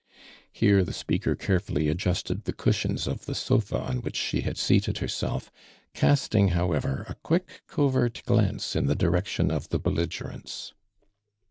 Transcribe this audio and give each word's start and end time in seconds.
"'llcirc 0.55 0.83
tho 0.87 0.91
spoakor 0.91 1.35
carofullv 1.35 1.93
adjuHte<l 1.93 2.37
tiio 2.41 2.57
cushions 2.57 3.05
of 3.05 3.25
the 3.27 3.35
sofa 3.35 3.77
on 3.79 3.97
which 4.01 4.15
sho 4.15 4.39
luul 4.39 4.67
heated 4.67 4.95
lierself, 4.95 5.51
casting, 5.93 6.49
howcvt 6.49 6.83
r, 6.85 7.05
a 7.07 7.13
quick, 7.21 7.61
covert 7.67 8.23
glance 8.25 8.75
in 8.75 8.87
the 8.87 8.95
direction 8.95 9.51
of 9.51 9.69
tho 9.69 9.77
belligor 9.77 10.31
cnts. 10.33 10.73